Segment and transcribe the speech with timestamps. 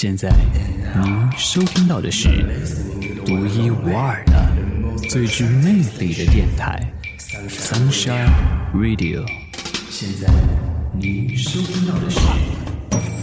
[0.00, 0.30] 现在
[1.02, 2.28] 您收听到的是
[3.26, 4.48] 独一无二的、
[5.08, 6.80] 最具魅力的电台
[7.48, 8.30] Sunshine
[8.72, 9.26] Radio。
[9.90, 10.32] 现在
[10.92, 12.20] 您收听到的是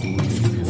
[0.01, 0.64] 独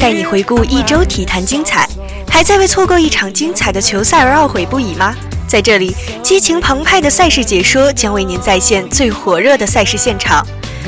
[0.00, 1.86] 带你回顾一周体坛精彩，
[2.26, 5.14] 还在为错过一场精彩的球赛而懊悔不已吗？
[5.46, 10.42] 在这里，激情澎湃的赛事解说将为您再现最火热的赛事现场，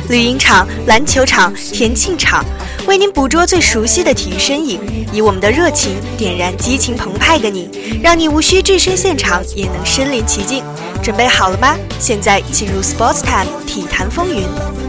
[0.09, 2.43] 绿茵场、篮球场、田径场，
[2.87, 4.81] 为您捕捉最熟悉的体育身影，
[5.13, 10.65] 以我们的热情点燃激情澎湃的你，让你无需置身现场也能身临其境。
[11.03, 11.77] 准备好了吗？
[12.01, 14.82] 现在进入 Sports Time 体坛风云。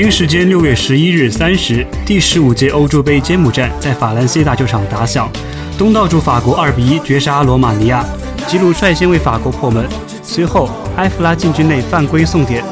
[0.00, 5.30] 北京时间六月十一日三时，第十五届欧洲杯揭幕战在法兰西大球场打响，
[5.76, 8.02] 东道主法国二比一绝杀罗马尼亚，
[8.46, 9.86] 吉鲁率先为法国破门，
[10.22, 12.64] 随后埃弗拉禁区内犯规送点，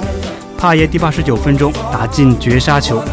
[0.57, 3.05] 帕耶第八十九分钟打进绝杀球。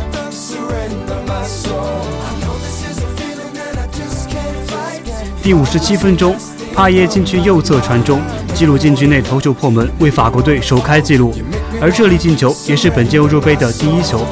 [5.43, 6.33] 第五十七分钟，
[6.73, 8.21] 帕耶禁区右侧传中，
[8.53, 11.33] 吉鲁禁区内头球破门，为法国队首开纪录。
[11.81, 14.25] 而这粒进球也是本届欧洲杯的第一球。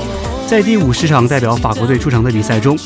[0.47, 2.77] 在第五十场代表法国队出场的比赛中，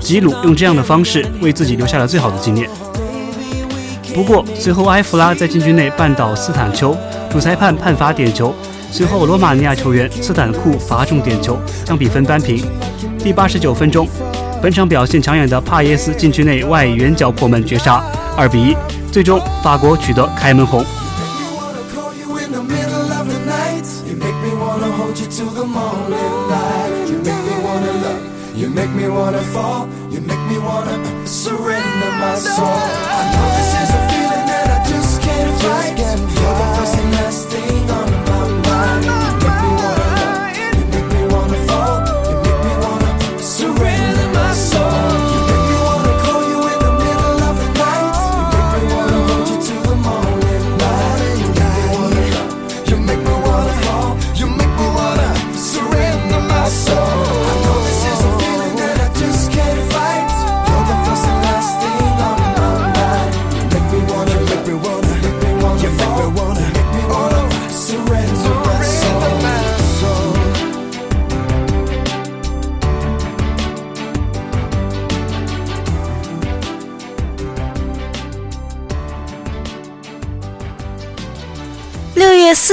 [0.00, 2.68] 吉鲁用这样的方式为自己留下了最好的纪念。
[4.14, 6.96] 不过，随后埃弗拉在禁区内绊倒斯坦丘，
[7.30, 8.54] 主裁判判罚点球。
[8.90, 12.64] 随后，罗马尼亚球员斯坦库罚中点球，将比分扳平。
[13.18, 14.08] 第八十九分钟，
[14.62, 18.02] 本场表现抢眼的帕耶斯禁区内外远角破门绝杀，
[18.36, 18.76] 二比一。
[19.12, 20.84] 最终，法国取得开门红。
[28.76, 33.55] Make me wanna fall, you make me wanna surrender my soul.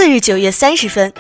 [0.04, 1.14] 六月四日、九月三十分，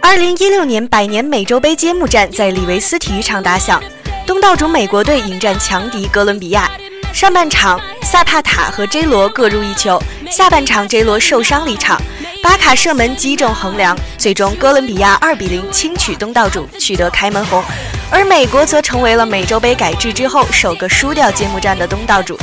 [0.00, 3.80] 二零一六年百年美洲杯揭幕战在里维斯体育场打响，
[4.26, 6.68] 东道主美国队迎战强敌哥伦比亚。
[7.12, 10.02] 上半场，萨帕塔和 J 罗各入一球，
[10.32, 12.02] 下半场 J 罗受伤离场，
[12.42, 17.62] 巴卡射门击中横梁，最终哥伦比亚二比零轻取东道主，取得开门红，
[18.10, 22.36] 而美国则成为了美洲杯改制之后首个输掉揭幕战的东道主。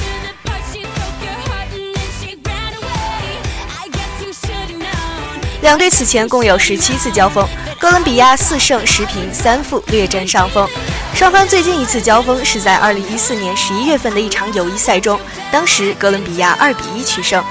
[5.61, 7.47] 两队此前共有十七次交锋，
[7.79, 10.67] 哥伦比亚四胜十平三负，略占上风。
[11.13, 15.19] 双方最近一次交锋是在2014年11月份的一场友谊赛中，
[15.51, 17.43] 当时哥伦比亚2比1取胜。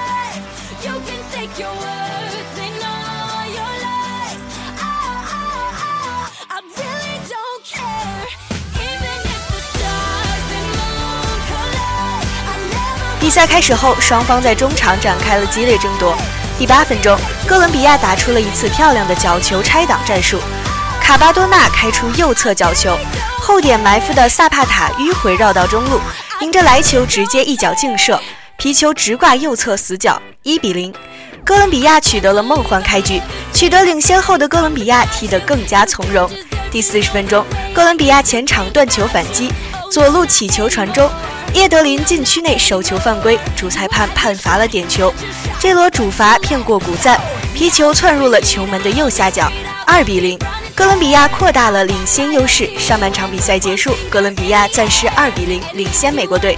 [13.21, 16.17] 比赛开始后，双方在中场展开了激烈争夺。
[16.61, 17.17] 第八分钟，
[17.47, 20.39] 哥伦比亚打出了一次漂亮的角球拆挡战术，
[21.01, 22.95] 卡巴多纳开出右侧角球，
[23.39, 25.99] 后点埋伏的萨帕塔迂回绕到中路，
[26.39, 28.21] 迎着来球直接一脚劲射，
[28.57, 30.93] 皮球直挂右侧死角，一比零。
[31.43, 33.19] 哥伦比亚取得了梦幻开局，
[33.51, 36.29] 取得领先后的哥伦比亚踢得更加从容。
[36.69, 37.43] 第四十分钟，
[37.73, 39.51] 哥伦比亚前场断球反击，
[39.91, 41.09] 左路起球传中，
[41.53, 45.13] 叶德林禁区内手球犯规，主裁判判罚了点球。
[45.59, 47.19] 这罗主罚骗过古赞，
[47.53, 49.51] 皮球窜入了球门的右下角，
[49.85, 50.39] 二比零。
[50.73, 52.69] 哥伦比亚扩大了领先优势。
[52.79, 56.57] 上半场比赛结束，哥伦比亚暂时二比零领先美国队。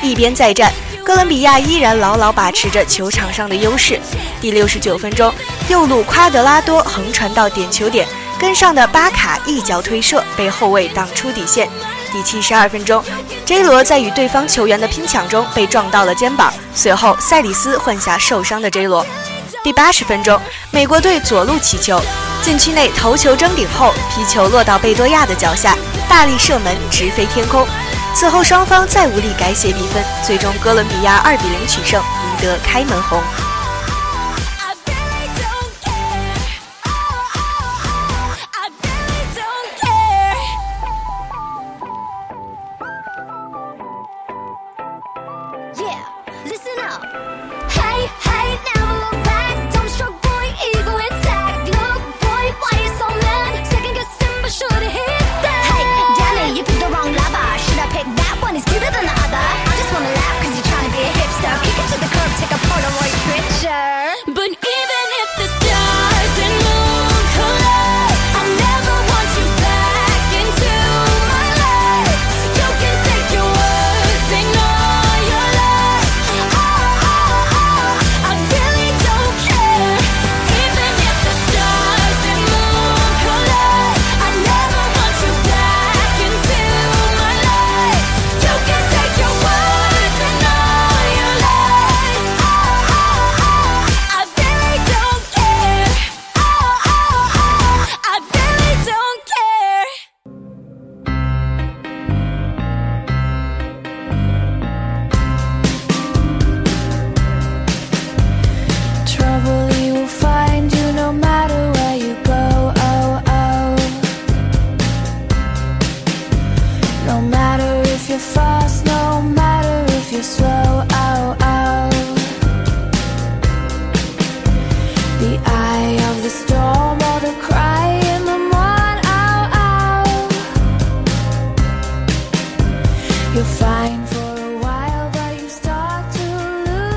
[0.00, 0.72] 一边再战，
[1.04, 4.00] 哥伦比亚依然牢牢把持着球场上的优势。
[4.40, 5.32] 第六十九分钟，
[5.68, 8.08] 右路夸德拉多横传到点球点，
[8.38, 11.68] 跟上的巴卡一脚推射被后卫挡出底线。
[12.12, 13.02] 第七十二分钟
[13.46, 19.04] ，J 罗在与对方球员的拼抢中被撞到了肩膀，随后塞里斯换下受伤的 J 罗。
[19.64, 20.38] 第八十分钟，
[20.70, 21.98] 美国队左路起球，
[22.42, 25.74] 禁区内头球争顶后，皮球落到贝多亚的脚下，
[26.08, 27.66] 大力射门直飞天空。
[28.14, 33.18] 此后双方再无力改写比分，最终哥伦比亚二比零取胜，赢得开门红。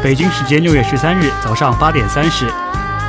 [0.06, 2.46] 北京时间六月十三日早上八点三十，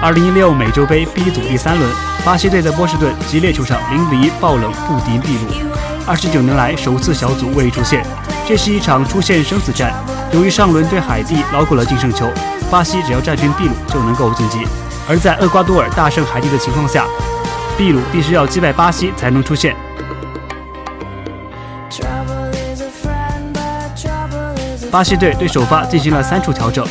[0.01, 1.93] 二零一六美洲杯 B 组第三轮，
[2.25, 5.69] 巴西队在波士顿激烈球场零比一爆冷不敌秘鲁，
[6.07, 8.03] 二十九年来首次小组未出线，
[8.49, 9.93] 这是一场出线生死战。
[10.33, 12.33] 由于上轮对海地捞过了净胜球，
[12.71, 14.67] 巴西只要战胜秘鲁就能够晋级。
[15.07, 17.05] 而在厄瓜多尔大胜海地的情况下，
[17.77, 19.77] 秘鲁必须要击败巴西才能出线。
[24.91, 26.87] 巴西队对首发进行了三处调整，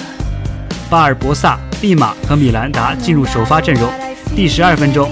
[0.90, 3.90] 巴尔博萨、利马和米兰达进入首发阵容。
[4.36, 5.10] 第十二分钟，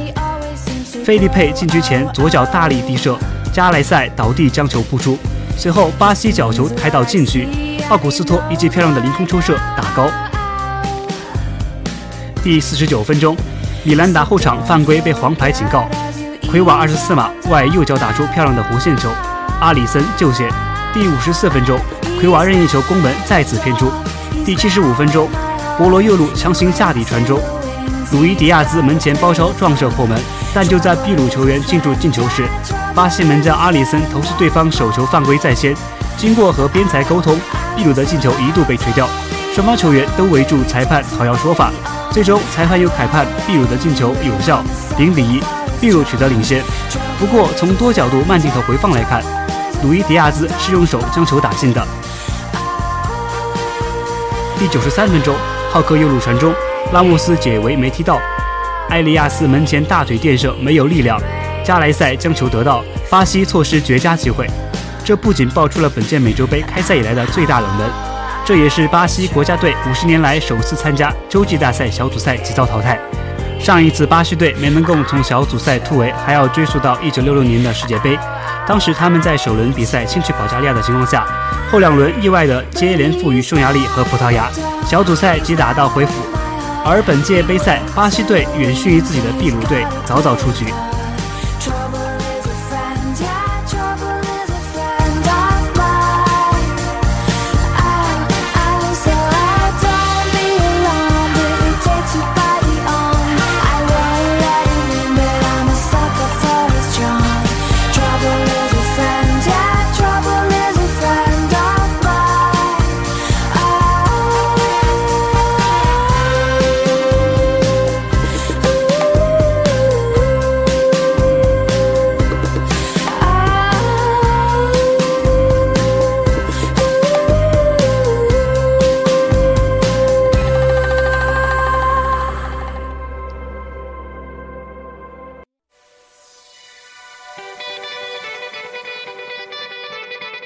[1.04, 3.18] 费利佩禁区前左脚大力低射，
[3.52, 5.18] 加莱塞倒地将球扑出。
[5.58, 7.48] 随后巴西角球开到禁区，
[7.90, 10.10] 奥古斯托一记漂亮的凌空抽射打高。
[12.44, 13.36] 第四十九分钟，
[13.84, 15.88] 米兰达后场犯规被黄牌警告，
[16.50, 19.10] 奎瓦二十四码外右脚打出漂亮的弧线球，
[19.62, 20.48] 阿里森救险。
[20.94, 21.80] 第五十四分钟，
[22.24, 23.92] 奎瓦任意球攻门再次偏出。
[24.46, 25.28] 第七十五分钟，
[25.78, 27.38] 博罗右路强行下底传中，
[28.14, 30.18] 鲁伊迪亚兹门前包抄撞射破门，
[30.54, 32.46] 但就在秘鲁球员进入进球时，
[32.96, 35.76] 巴西门将阿里森投诉对方手球犯规在先。
[36.16, 37.38] 经过和边裁沟通，
[37.76, 39.06] 秘鲁的进球一度被吹掉，
[39.54, 41.74] 双方球员都围住裁判讨要说法。
[42.10, 44.64] 最终，裁判又裁判秘鲁的进球有效，
[44.98, 45.44] 零比一，
[45.82, 46.64] 秘鲁取得领先。
[47.20, 49.22] 不过，从多角度慢镜头回放来看，
[49.84, 51.86] 鲁伊迪亚兹是用手将球打进的。
[54.58, 55.36] 第九十三分钟，
[55.72, 56.54] 浩克右路传中，
[56.94, 58.20] 拉莫斯解围没踢到，
[58.90, 61.20] 埃利亚斯门前大腿垫射没有力量，
[61.64, 64.48] 加莱塞将球得到，巴西错失绝佳机会。
[65.04, 67.90] 这不仅爆出了本届美洲杯开赛以来的最大冷门，
[68.46, 72.98] 这也是巴西国家队五十年来首次参加洲际大赛小组赛即遭淘汰。
[73.64, 78.20] 上一次巴西队没能够从小组赛突围，还要追溯到一九六六年的世界杯。
[78.68, 81.26] 当时他们在首轮比赛轻取保加利亚的情况下，
[81.72, 84.50] 后两轮意外的接连负于匈牙利和葡萄牙，
[84.86, 86.12] 小组赛即打到回府。
[86.86, 90.66] 而本届杯赛，巴西队远逊于自己的秘鲁队，早早出局。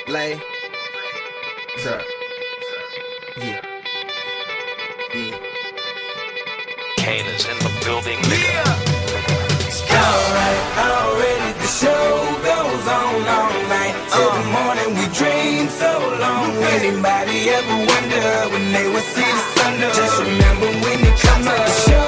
[0.07, 0.39] Lay.
[1.79, 2.01] Sir.
[3.35, 3.61] Yeah.
[5.13, 5.37] Yeah.
[6.95, 8.63] Kane is in the building, nigga.
[9.91, 14.55] Alright, already the show goes on all night till the uh.
[14.55, 14.89] morning.
[14.95, 16.55] We dream so long.
[16.55, 19.55] Anybody ever wonder when they would see the ah.
[19.55, 19.73] sun?
[19.93, 22.06] Just remember when it comes up.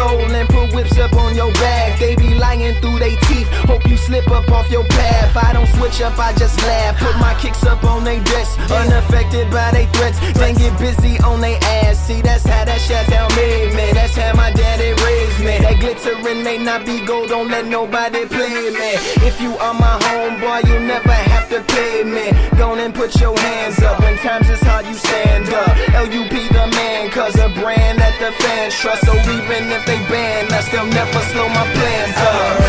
[0.00, 1.98] Soul and put whips up on your back.
[1.98, 5.36] They be lying through they teeth, hope you slip up off your path.
[5.36, 6.98] I don't switch up, I just laugh.
[6.98, 10.18] Put my kicks up on they desk, unaffected by they threats.
[10.38, 11.96] Then get busy on they ass.
[12.06, 13.94] See, that's how that shit tell me, man.
[13.94, 15.54] That's how my daddy raised me.
[15.64, 18.90] That glittering may not be gold, don't let nobody play me.
[19.28, 22.32] If you are my homeboy, you never have to pay me.
[22.56, 24.00] Go on and put your hands up.
[24.00, 25.76] When times is hard, you stand up.
[25.94, 29.04] LUP the man, cause a brand that the fans trust.
[29.06, 32.60] So even if they ban us, they'll never slow my plans up.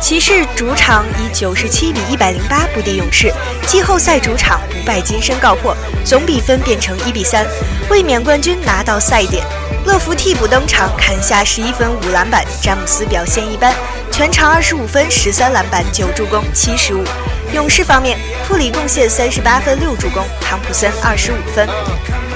[0.00, 3.32] 骑士主场以九十七比一百零八不敌勇士，
[3.66, 7.44] 季后赛主场不败金身告破，总比分变成一比三，
[7.90, 9.44] 卫冕冠军拿到赛点。
[9.84, 13.74] 乐福替补登场，砍下十一分五篮板，詹姆斯表现一般，
[14.16, 17.04] 全场二十五分十三篮板九助攻七十五。
[17.52, 18.18] 勇士方面，
[18.48, 21.68] 库里贡献三十八分六助攻，汤普森二十五分。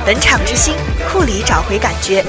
[0.04, 0.74] 本场之星，
[1.10, 2.22] 库里找回感觉。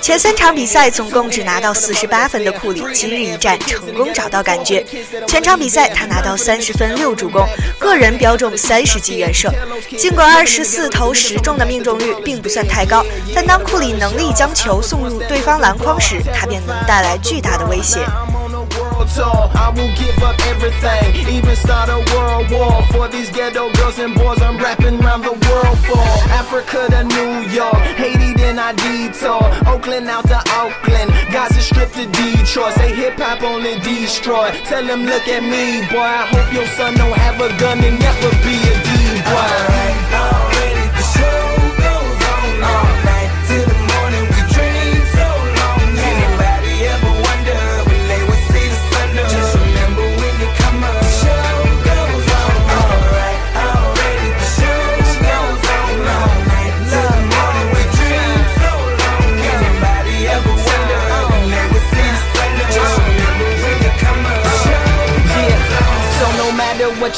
[0.00, 4.82] 前三场比赛总共只拿到四十八分的库里，今日一战成功找到感觉。
[5.28, 7.46] 全场比赛他拿到三十分六助攻，
[7.78, 9.52] 个人标中三十记远射。
[9.98, 18.00] 尽管二十四投十中的命中率并不算太高，但当库里能力将球送入对方篮筐时，他便能带来巨大的威胁。
[19.14, 19.50] Tour.
[19.54, 24.14] I will give up everything, even start a world war for these ghetto girls and
[24.14, 24.40] boys.
[24.42, 30.08] I'm rapping around the world for Africa to New York, Haiti then I detour, Oakland
[30.08, 32.74] out to Oakland, Gaza Strip to Detroit.
[32.74, 34.50] Say hip hop only destroy.
[34.64, 36.02] Tell them look at me, boy.
[36.02, 38.96] I hope your son don't have a gun and never be a D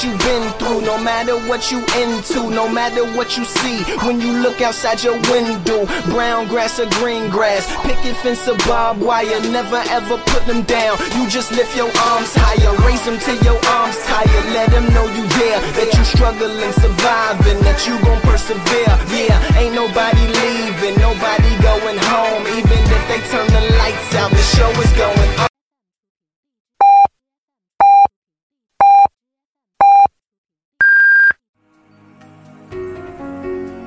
[0.04, 4.32] you've been through, no matter what you into, no matter what you see, when you
[4.40, 9.82] look outside your window, brown grass or green grass, picket fence or barbed wire, never
[9.90, 10.98] ever put them down.
[11.16, 15.06] You just lift your arms higher, raise them till your arms tired, let them know
[15.16, 18.94] you there, that you struggling, surviving, that you gon' persevere.
[19.10, 24.44] Yeah, ain't nobody leaving, nobody going home, even if they turn the lights out, the
[24.54, 25.47] show is going on.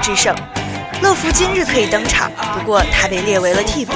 [0.00, 0.34] 制胜。
[1.02, 3.94] 乐福今日可以登场，不过他被列为了替补。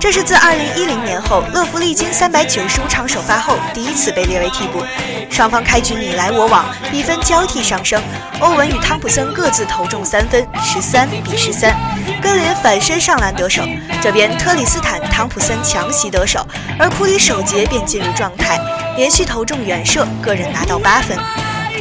[0.00, 4.80] 这是自2010年后，乐福历经395场首发后第一次被列为替补。
[5.28, 8.00] 双方开局你来我往，比分交替上升。
[8.38, 11.76] 欧文与汤普森各自投中三分，十三比十三。
[12.22, 13.62] 格林反身上篮得手，
[14.00, 16.46] 这边特里斯坦、汤普森强袭得手，
[16.78, 18.56] 而库里首节便进入状态，
[18.96, 21.18] 连续投中远射，个人拿到八分。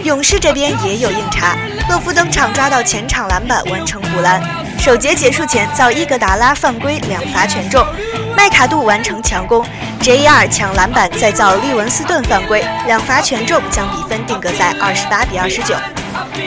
[0.04, 1.56] 勇士这边也有硬茬，
[1.90, 4.42] 乐福登场抓到前场篮板完成补篮，
[4.80, 7.86] 首节结束前遭伊格达拉犯规两罚全中，
[8.36, 9.66] 麦卡杜完成强攻
[10.00, 10.48] ，J.R.
[10.48, 15.76] 抢篮板再造利文斯顿犯规两罚全中，将比分定格在二十八比二十九。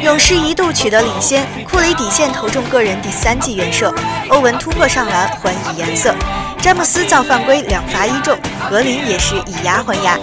[0.03, 3.93] 勇士一度取得领先，库里底线投中个人第三记远射，
[4.29, 6.15] 欧文突破上篮还以颜色，
[6.61, 8.39] 詹姆斯造犯规两罚一中，
[8.71, 10.19] 格林也是以牙还牙。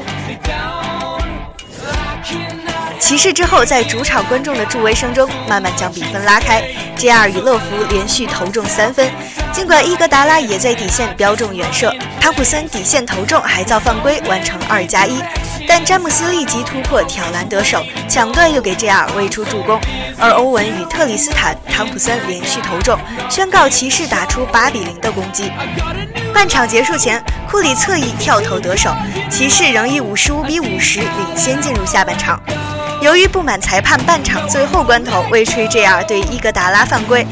[3.00, 6.62] 骑士之后，在主场观众的助威声中，慢慢将比分拉开。
[6.98, 7.30] J.R.
[7.30, 9.10] 与乐福连续投中三分，
[9.54, 15.22] 尽管伊格达拉也在底线标中远射，汤普森底线投中还造犯规，完成二加一。
[15.68, 19.08] 但詹姆斯立即突破挑篮得手，抢断又给 J.R.
[19.16, 19.80] 喂出助攻，
[20.20, 22.98] 而欧文与特里斯坦、汤普森连续投中，
[23.30, 25.52] 宣告骑士打出八比零的攻击。
[26.34, 28.96] 半场结束前，库里侧翼跳投得手，
[29.30, 32.42] 骑士仍以五十五比五十领先进入下半场。
[33.00, 37.26] 由于不满裁判半场最后关头未吹 JR 对伊格达拉犯规，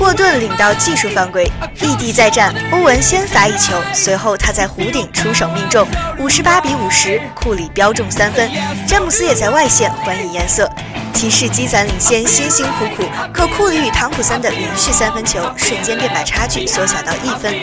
[0.00, 5.86] 沃顿领到技术犯规，异地再战，欧文先罚一球，随后他在弧顶出手命中，
[6.18, 8.50] 五十八比五十，库里标中三分，
[8.86, 10.68] 詹姆斯也在外线还以颜色。
[11.14, 17.54] 骑士积攒领先，辛辛苦苦，可库里与汤普森的连续三分球瞬间便把差距缩小到一分。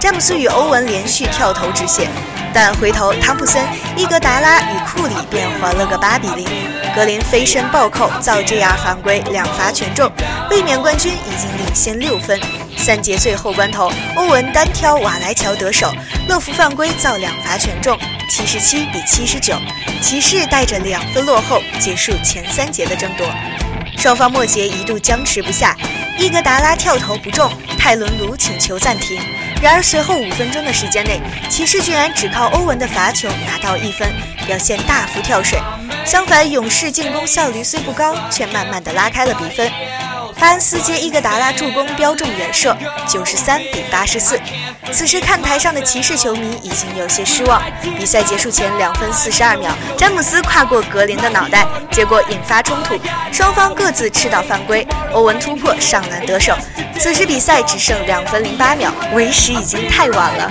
[0.00, 2.08] 詹姆斯与欧文连续跳投止血，
[2.54, 3.62] 但回头汤普森、
[3.96, 6.46] 伊格达拉与库里便还了个八比零。
[7.02, 10.08] 格林飞身暴扣造 JR 犯规，两罚全中，
[10.48, 12.38] 卫冕冠军已经领先六分。
[12.76, 15.92] 三节最后关头，欧文单挑瓦莱乔得手，
[16.28, 17.98] 乐福犯规造两罚全中，
[18.30, 19.56] 七十七比七十九，
[20.00, 23.26] 骑士带着两分落后结束前三节的争夺。
[23.98, 25.76] 双方末节一度僵持不下，
[26.20, 29.20] 伊格达拉跳投不中，泰伦卢请求暂停。
[29.62, 34.12] 然而随后五分钟的时间内，骑士居然只靠欧文的罚球拿到一分，
[34.44, 35.56] 表现大幅跳水。
[36.04, 39.70] 相反，勇士进攻效率虽不高，却慢慢的拉开了比分。
[40.42, 42.76] 巴恩斯接伊格达拉助攻标中远射，
[43.06, 44.36] 九十三比八十四。
[44.90, 47.62] 此时看台上的骑士球迷已经有些失望。
[47.96, 52.98] 比赛结束前两分四十二秒，詹姆斯跨过格林的脑袋，结果引发冲突，
[53.30, 54.84] 双方各自吃到犯规。
[55.12, 56.56] 欧文突破上篮得手。
[56.98, 60.50] 此时比赛只剩两分零八秒，为时已经太晚了。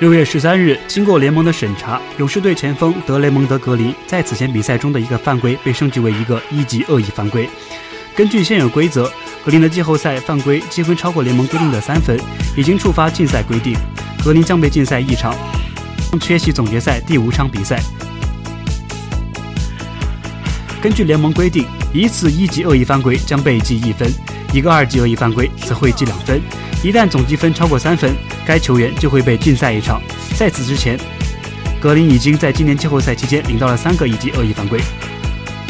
[0.00, 7.50] 六月十三日，经过联盟的审查，勇士队前锋德雷蒙德·格林在此前比赛中的一个犯规被升级为一个一级恶意犯规。
[8.14, 9.10] 根据现有规则，
[9.44, 12.16] 格林的季后赛犯规积分超过联盟规定的三分，
[12.56, 13.76] 已经触发禁赛规定，
[14.24, 15.34] 格林将被禁赛一场，
[16.20, 17.82] 缺席总决赛第五场比赛。
[20.80, 24.08] 根据联盟规定，一次一级恶意犯规将被记一分，
[24.52, 26.40] 一个二级恶意犯规则会记两分。
[26.80, 28.14] 一旦总积分超过三分，
[28.46, 30.00] 该球员就会被禁赛一场。
[30.36, 30.96] 在此之前，
[31.80, 34.80] 格林已经在今年季后赛期间领到了三个一级恶意犯规。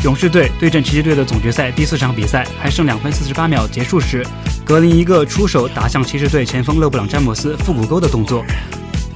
[0.04, 4.24] 勇士队对阵骑士队的总决赛第四场比赛还剩两分四十八秒结束时，
[4.66, 8.44] 格林一个出手打向骑士队前锋勒布朗詹姆斯腹股沟的动作，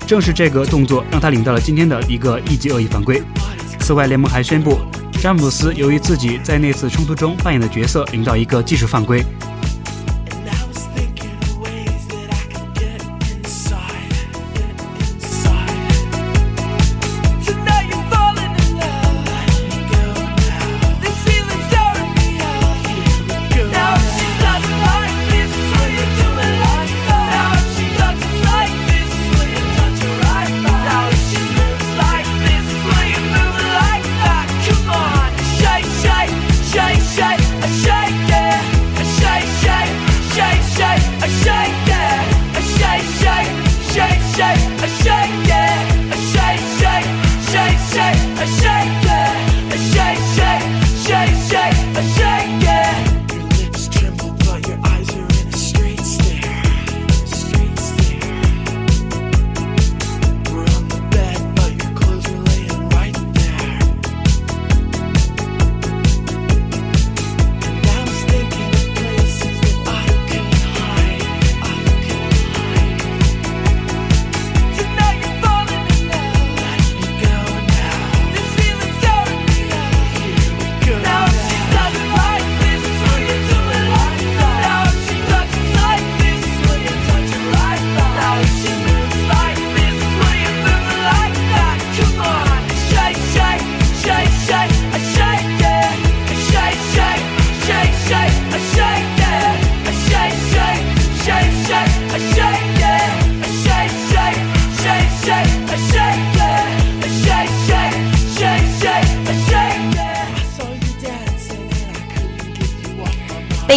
[0.06, 3.22] 正是这个动作让他领到了今天的一个一级恶意犯规。
[3.80, 4.78] 此外，联盟还宣布，
[5.20, 9.22] 詹姆斯由于自己在那次冲突中扮演的角色，领到一个技术犯规。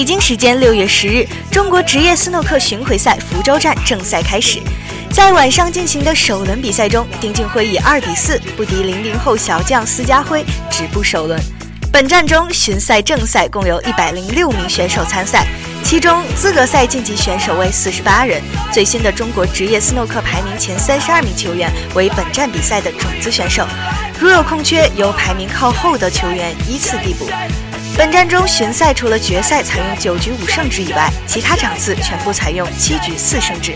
[0.06, 4.60] 北京时间六月十日，中国职业斯诺克巡回赛福州站正赛开始。
[5.10, 11.42] 在晚上进行的首轮比赛中，丁俊晖以二比四不敌零零后小将司家辉，止步首轮。
[11.92, 15.48] 本站中，巡赛正赛共有一百零六名选手参赛，
[15.84, 18.40] 其中资格赛晋级选手为四十八人。
[18.72, 23.66] 最新的中国职业斯诺克排名前三十二名球员为本站比赛的种子选手，
[24.20, 27.28] 如有空缺，由排名靠后的球员依次递补。
[27.98, 33.74] 本站中巡赛除了决赛采用九局五胜制以外，其他场次全部采用七局四胜制。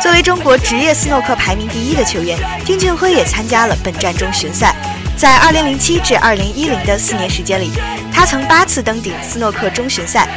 [0.00, 4.72] 作为中国职业斯诺克排名第一的球员，丁俊晖也参加了本站中巡赛。
[5.16, 7.72] 在2007至2010的四年时间里，
[8.12, 10.28] 他曾八次登顶斯诺克中巡赛。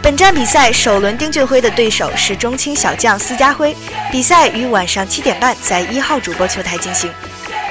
[0.00, 3.76] 本站比赛首轮，丁俊晖的对手是中青小将司家辉。
[4.12, 7.10] 比赛于晚上七点半在一号主播球台进行。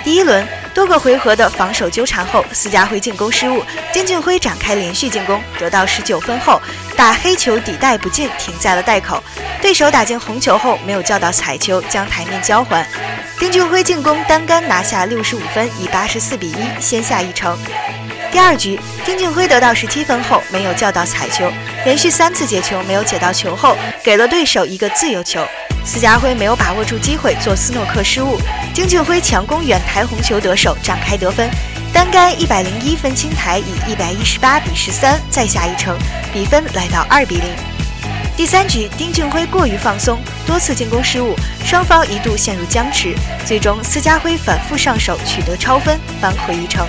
[0.04, 0.46] 第一轮
[0.78, 6.62] 多个回合的防守纠缠后，斯嘉辉进攻失误，丁俊晖展开连续进攻，得到十九分后
[6.96, 9.24] 打黑球底袋不进，停在了袋口。
[9.60, 12.88] 对手打进红球后没有叫到彩球，将台面交还。
[13.40, 17.58] 丁俊晖进攻单杆拿下六十五分，以八十四比一先下一城。
[18.32, 21.52] 第二局，丁俊晖得到十七分后没有叫到彩球，
[21.86, 25.46] 连续三次解球没有解到球后，给了对手一个自由球。
[25.86, 28.38] 斯嘉辉没有把握住机会做斯诺克失误，
[28.74, 31.50] 丁俊晖强攻远台红球得手，展开得分，
[31.94, 35.98] 单杆一百零一分清台，以一百一十八比十三再下一城，
[36.34, 37.46] 比分来到二比零。
[38.36, 41.34] 第三局，丁俊晖过于放松，多次进攻失误，
[41.66, 46.86] 双方一度陷入僵持，最终斯嘉辉反复上手取得超分，扳回一城。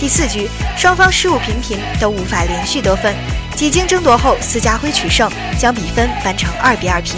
[0.00, 3.12] 第四局，双方失误频频，都无法连续得分。
[3.56, 7.16] 几经争夺后，司家辉取胜，将比分扳成二比二平。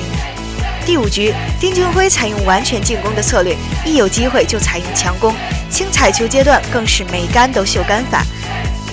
[0.87, 5.35] 第五局，丁俊晖采用完全进攻的策略，一有机会就采用强攻，
[5.71, 8.25] 清彩球阶段更是每杆都秀杆法。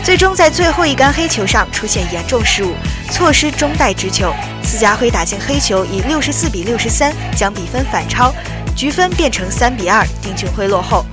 [0.04, 2.74] 最终在最后一杆黑球上出现严重失误，
[3.10, 8.34] 错失中袋直球，司家辉打进黑球，以六十四比六十三将比分反超，
[8.76, 11.06] 局分变成三比二，丁俊晖落后。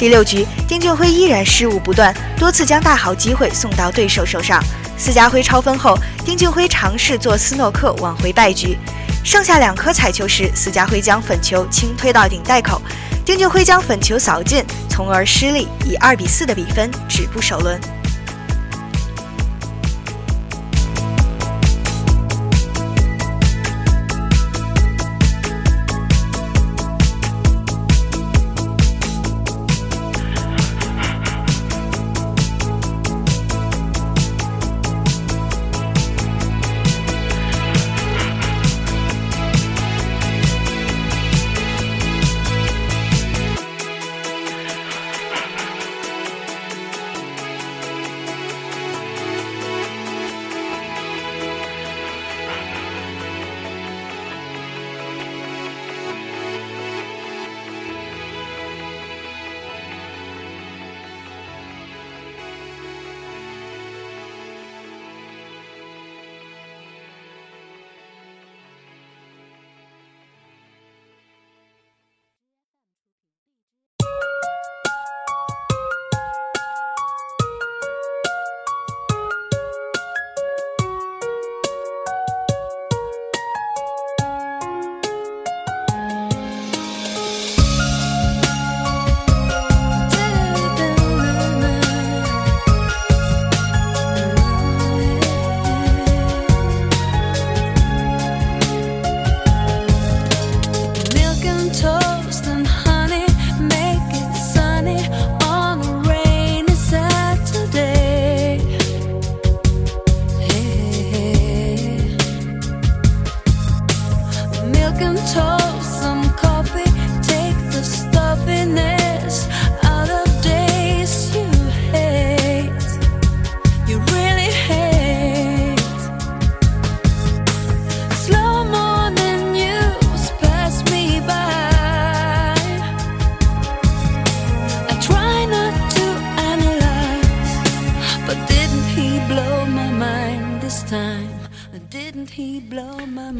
[0.00, 4.58] 第六局，丁俊晖依然失误不断，多次将大好机会送到对手手上。
[4.96, 8.78] 司家辉超分后，丁俊晖尝试做斯诺克挽回败局。
[9.22, 12.80] 剩下两颗彩球时，司家辉将粉球轻推到顶袋口，
[13.26, 17.78] 丁俊晖将粉球扫进，从而失利，以二比四的比分止步首轮。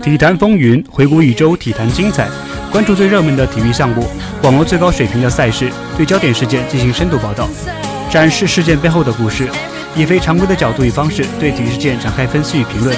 [0.02, 2.28] 体坛风云，回顾一周体坛精彩，
[2.70, 4.06] 关注最热门的体育项目，
[4.42, 7.48] 网络最高水平的赛事，对焦点事件进行深度报道，
[8.10, 9.48] 展示事件背后的故事，
[9.94, 12.96] 以非常规的角度与方式对体育事件展开分析与评论。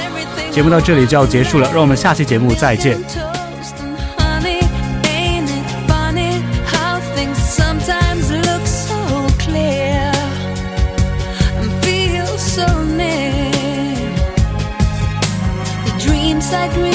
[0.51, 3.41] 节目到这里就要结束了，让我们下期节目再见。
[16.55, 16.91] I've